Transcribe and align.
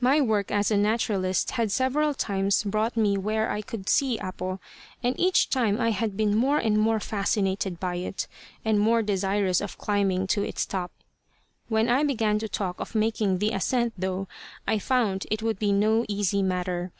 My 0.00 0.22
work 0.22 0.50
as 0.50 0.70
a 0.70 0.76
naturalist 0.78 1.50
had 1.50 1.70
several 1.70 2.14
times 2.14 2.64
brought 2.64 2.96
me 2.96 3.18
where 3.18 3.50
I 3.50 3.60
could 3.60 3.90
see 3.90 4.18
Apo, 4.18 4.58
and 5.02 5.14
each 5.20 5.50
time 5.50 5.78
I 5.78 5.90
had 5.90 6.16
been 6.16 6.34
more 6.34 6.56
and 6.56 6.78
more 6.78 6.98
fascinated 6.98 7.78
by 7.78 7.96
it, 7.96 8.26
and 8.64 8.80
more 8.80 9.02
desirous 9.02 9.60
of 9.60 9.76
climbing 9.76 10.28
to 10.28 10.42
its 10.42 10.64
top. 10.64 10.92
When 11.68 11.90
I 11.90 12.04
began 12.04 12.38
to 12.38 12.48
talk 12.48 12.80
of 12.80 12.94
making 12.94 13.36
the 13.36 13.50
ascent, 13.52 13.92
though, 13.98 14.28
I 14.66 14.78
found 14.78 15.26
it 15.30 15.42
would 15.42 15.58
be 15.58 15.72
no 15.72 16.06
easy 16.08 16.42
matter. 16.42 16.92